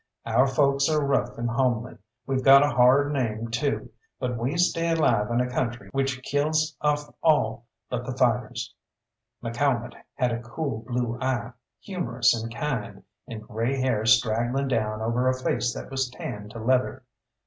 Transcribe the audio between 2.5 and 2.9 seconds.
a